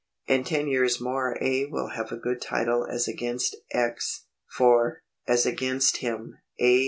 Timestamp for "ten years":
0.43-0.99